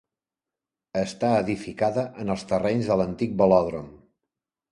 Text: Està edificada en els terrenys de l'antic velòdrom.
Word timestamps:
Està 1.01 1.33
edificada 1.41 2.07
en 2.23 2.35
els 2.35 2.45
terrenys 2.53 2.91
de 2.93 2.99
l'antic 3.01 3.35
velòdrom. 3.43 3.87